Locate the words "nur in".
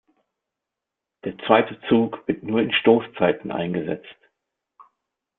2.41-2.73